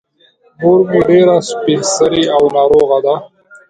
مور 0.59 0.79
مې 0.89 1.01
ډېره 1.09 1.35
سبین 1.49 1.81
سرې 1.93 2.23
او 2.35 2.43
ناروغه 2.55 2.97
ده. 3.05 3.15